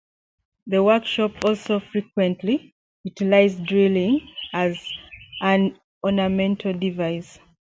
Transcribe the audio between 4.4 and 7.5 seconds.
as an ornamental device.